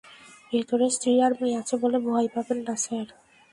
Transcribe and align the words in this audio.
ভেতরে 0.51 0.87
স্ত্রী 0.95 1.11
আর 1.25 1.31
মেয়ে 1.39 1.59
আছে 1.61 1.75
বলে 1.83 1.97
ভয় 2.07 2.27
পাবেন 2.35 2.59
না 2.67 2.75
স্যার। 2.83 3.07